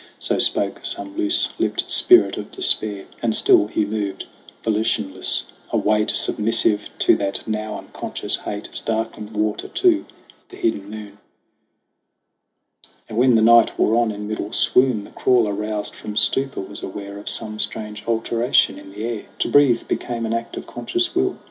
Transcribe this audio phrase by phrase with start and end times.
[0.17, 4.25] So spoke some loose lipped spirit of despair; And still Hugh moved,
[4.63, 10.05] volitionless a weight Submissive to that now unconscious hate, As darkling water to
[10.49, 11.19] the hidden moon.
[13.11, 16.81] Now when the night wore on in middle swoon, The crawler, roused from stupor, was
[16.81, 19.25] aware Of some strange alteration in the air.
[19.37, 21.37] To breathe became an act of conscious will.